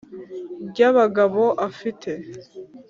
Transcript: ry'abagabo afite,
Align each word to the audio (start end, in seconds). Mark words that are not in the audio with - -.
ry'abagabo 0.69 1.43
afite, 1.67 2.11